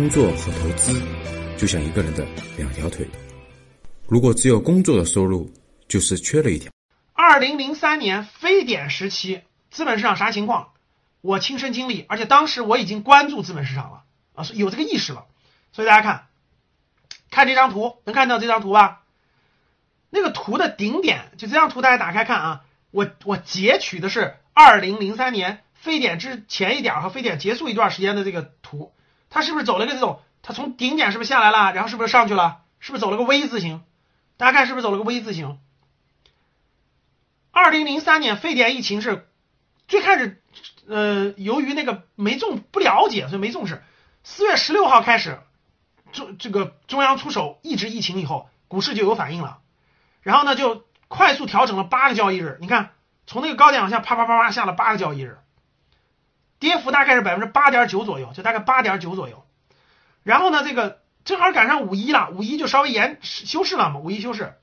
[0.00, 0.98] 工作和投资
[1.58, 2.26] 就像一个人的
[2.56, 3.06] 两条腿，
[4.08, 5.52] 如果只有工作的收入，
[5.88, 6.72] 就是缺了一条。
[7.12, 10.68] 二零零三年非典时期，资本市场啥情况？
[11.20, 14.04] 我亲身经历，而且当时我已经关注资本市场了
[14.34, 15.26] 啊，有这个意识了。
[15.70, 16.28] 所以大家看，
[17.30, 19.02] 看这张图，能看到这张图吧？
[20.08, 22.62] 那个图的顶点，就这张图，大家打开看啊。
[22.90, 28.94] 我我截取的是二零零三年非典之前一点和非典结束一段时间的这个图，
[29.30, 30.20] 它是不是走了个这种？
[30.42, 31.72] 它从顶点是不是下来了？
[31.72, 32.62] 然后是不是上去了？
[32.80, 33.82] 是不是走了个 V 字形？
[34.36, 35.58] 大家看是不是走了个 V 字形？
[37.52, 39.28] 二零零三年非典疫情是
[39.86, 40.42] 最开始，
[40.88, 43.82] 呃，由于那个没重不了解，所以没重视。
[44.24, 45.40] 四月十六号开始，
[46.12, 49.58] 中这个中央出手抑制疫情以后，股市就有反应了。
[50.22, 52.56] 然后呢，就快速调整了八个交易日。
[52.60, 52.92] 你看，
[53.26, 55.38] 从那个高点往下啪啪啪啪下了八个交易日，
[56.60, 59.44] 跌幅大概是百分之八点九左右，就大概八点九左右。
[60.22, 64.54] 然后呢，这个正好赶上五一了，五一就稍微延休市了嘛，五一休市。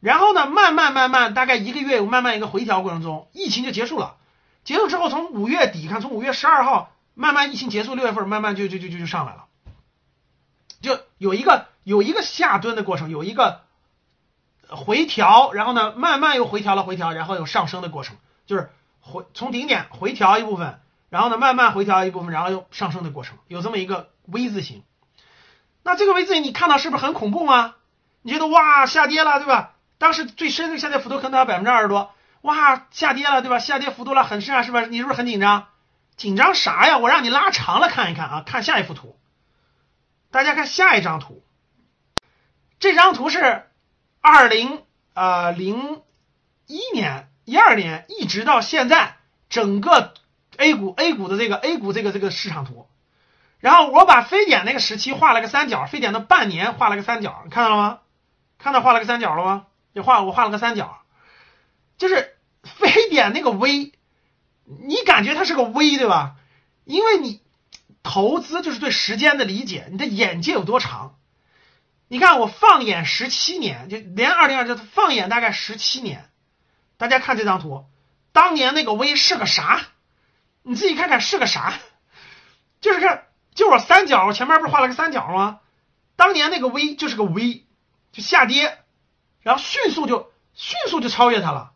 [0.00, 4.16] 然后呢，慢慢慢慢，大概一个月有慢慢一个回调过程中，疫情就结束了。
[4.62, 9.46] 结束之后，从五月底看，从五月十二号慢慢疫情结束，六月份慢慢就就就就就上来了，
[10.80, 13.62] 就有一个有一个下蹲的过程，有一个
[14.68, 18.70] 回调，然后呢，慢慢又回调了回调，然后有上升的过程，就是
[19.00, 20.78] 回从顶点回调一部分，
[21.10, 24.82] 然后呢慢慢回调一部分，然后又上升的过程，有这么一个 V 字形。
[25.82, 27.74] 那这个 V 字形你看到是不是很恐怖吗？
[28.22, 29.74] 你觉得哇下跌了，对吧？
[29.96, 33.58] 当时最深的下跌幅度可能到百分之二十多，哇，下跌了，对吧？
[33.58, 34.86] 下跌幅度了很深啊，是不是？
[34.88, 35.68] 你是不是很紧张？
[36.16, 36.98] 紧张啥呀？
[36.98, 39.18] 我让你拉长了看一看啊，看下一幅图。
[40.30, 41.42] 大家看下一张图，
[42.80, 43.64] 这张图是
[44.20, 44.82] 二零
[45.14, 46.02] 呃零
[46.66, 49.16] 一年、一二年一直到现在
[49.48, 50.12] 整个
[50.58, 52.86] A 股 A 股的这个 A 股这个这个市场图。
[53.60, 57.98] 然后我把非典那个时期画了个三角，非典的半年画了个三角，你看到了吗？
[58.58, 59.66] 看到画了个三角了吗？
[59.94, 60.98] 就画我画了个三角，
[61.96, 63.92] 就是非典那个 V，
[64.64, 66.36] 你感觉它是个 V 对吧？
[66.84, 67.40] 因为你
[68.02, 71.16] 投资就是对时间的理解，你的眼界有多长？
[72.06, 76.30] 你看我放眼十七年，就连二零二就放眼大概十七年，
[76.96, 77.86] 大家看这张图，
[78.32, 79.80] 当年那个 V 是个啥？
[80.68, 81.72] 你自己看看是个啥？
[82.82, 83.24] 就是看，
[83.54, 85.60] 就我三角，前面不是画了个三角吗？
[86.14, 87.64] 当年那个 V 就是个 V，
[88.12, 88.78] 就下跌。
[89.40, 91.70] 然后迅速就迅速就超越它了，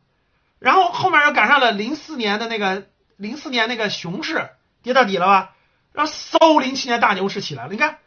[0.59, 2.87] 然后后面又赶上了零四年的那个
[3.17, 4.51] 零四年那个熊市
[4.83, 5.55] 跌到底了吧，
[5.93, 7.71] 然后嗖零七年大牛市起来了。
[7.73, 7.99] 你看，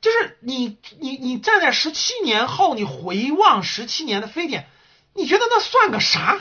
[0.00, 4.66] 就是你你你站在十七年后，你回望十七年的非典，
[5.14, 6.40] 你觉得那算个啥？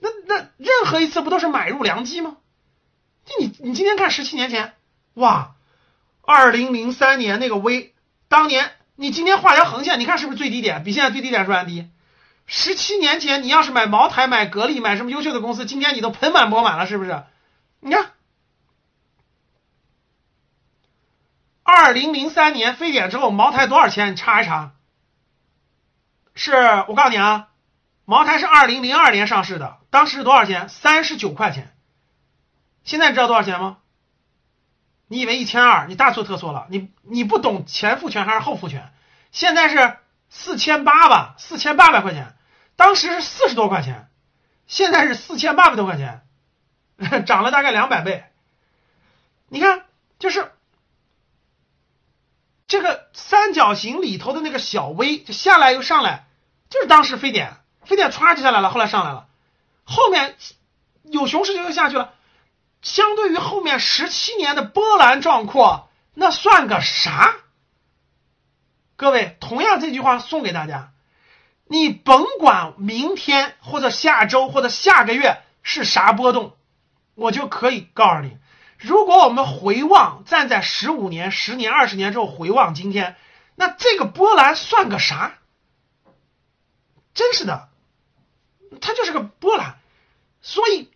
[0.00, 2.36] 那那任何一次不都是买入良机吗？
[3.24, 4.74] 就你你今天看十七年前，
[5.14, 5.54] 哇，
[6.22, 7.94] 二零零三年那个 V，
[8.28, 8.72] 当年。
[8.96, 10.84] 你今天画条横线，你看是不是最低点？
[10.84, 11.88] 比现在最低点是不是还低？
[12.44, 17.22] 十七年前你要是买茅台、买格力、买什么优秀的公司，今天你都盆满钵满了，是不是？
[17.80, 18.10] 你看，
[21.62, 24.12] 二零零三年非典之后，茅台多少钱？
[24.12, 24.72] 你查一查。
[26.34, 26.52] 是
[26.86, 27.48] 我告诉你啊，
[28.10, 30.68] 茅台是二零零二年上市的，当时是多少钱？
[30.68, 31.72] 三十九块钱。
[32.82, 33.78] 现在知道多少钱吗？
[35.06, 36.66] 你以为一千二，你大错特错了。
[36.70, 38.92] 你你不懂前复权还是后复权？
[39.30, 39.96] 现在是
[40.28, 42.34] 四千八吧，四千八百块钱，
[42.74, 44.10] 当时是四十多块钱，
[44.66, 46.26] 现在是四千八百多块钱，
[47.26, 48.24] 涨了大概两百倍。
[49.46, 49.84] 你看，
[50.18, 50.50] 就是
[52.66, 56.24] 这个三角形里头的那个小 V，就下来又上来，
[56.70, 57.58] 就是当时非典，
[57.90, 59.26] 非典歘就下来了，后来上来了，
[59.82, 60.36] 后面
[61.02, 62.14] 有熊市就又下去了。
[62.82, 67.34] 相对于后面十七年的波澜壮阔，那算个啥？
[68.94, 70.92] 各位，同样这句话送给大家：
[71.66, 76.56] 你甭管明天或者下周或者下个月是啥波动，
[77.16, 78.38] 我就可以告诉你，
[78.78, 83.16] 如果我们回望，站在十五年、十年、二十年之后回望今天，
[83.56, 85.34] 那这个波澜算个啥？
[87.12, 87.68] 真是的，
[88.80, 89.76] 它就是个波澜，
[90.42, 90.90] 所以。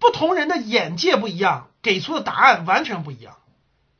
[0.00, 3.38] 不同人的眼界不一样，给出的答案完全不一样，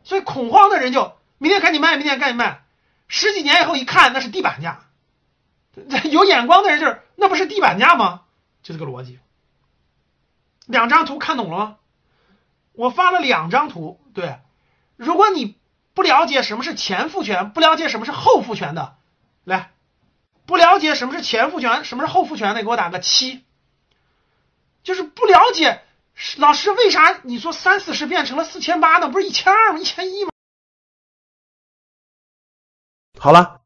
[0.03, 2.63] 所以恐慌的人就明天赶紧卖，明天赶紧卖，
[3.09, 4.85] 十几年以后一看那是地板价，
[6.11, 8.25] 有眼光的人就是那不是地板价吗？
[8.63, 9.19] 就这个逻辑。
[10.67, 11.77] 两张图看懂了吗？
[12.75, 14.41] 我发了两张图，对，
[14.97, 15.57] 如果你
[15.95, 18.97] 不了解什么是前复权，不了解什么是后复权的，
[19.45, 19.73] 来，
[20.47, 23.43] 不了解什么是前复权，什么是后复权的，给我打个七，
[24.83, 25.81] 就是不了解。
[26.37, 29.09] 老师，为啥你说三四十变成了四千八呢？
[29.09, 29.81] 不是一千二吗？
[29.81, 30.31] 一千一吗？
[33.19, 33.63] 好了，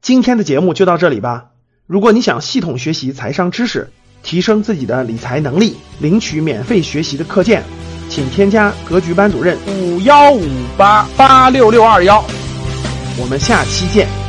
[0.00, 1.50] 今天的节目就到这里吧。
[1.86, 3.92] 如果你想系统学习财商知识，
[4.22, 7.64] 提升自己的理财能力，领取免费学习的课件，
[8.08, 10.46] 请添加格局班主任五幺五
[10.78, 12.24] 八八六六二幺。
[13.18, 14.19] 我们下期见。